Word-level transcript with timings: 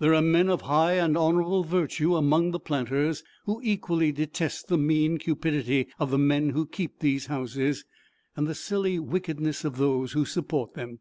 There 0.00 0.12
are 0.12 0.20
men 0.20 0.48
of 0.48 0.62
high 0.62 0.94
and 0.94 1.16
honorable 1.16 1.62
virtue 1.62 2.16
among 2.16 2.50
the 2.50 2.58
planters, 2.58 3.22
who 3.44 3.60
equally 3.62 4.10
detest 4.10 4.66
the 4.66 4.76
mean 4.76 5.18
cupidity 5.18 5.86
of 6.00 6.10
the 6.10 6.18
men 6.18 6.48
who 6.50 6.66
keep 6.66 6.98
these 6.98 7.26
houses, 7.26 7.84
and 8.34 8.48
the 8.48 8.56
silly 8.56 8.98
wickedness 8.98 9.64
of 9.64 9.76
those 9.76 10.14
who 10.14 10.24
support 10.24 10.74
them. 10.74 10.98